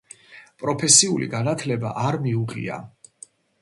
[0.63, 2.85] პროფესიული განათლება არ მიუღია.